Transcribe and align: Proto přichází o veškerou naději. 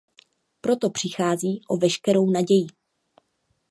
Proto 0.61 0.89
přichází 0.89 1.61
o 1.67 1.77
veškerou 1.77 2.29
naději. 2.31 2.67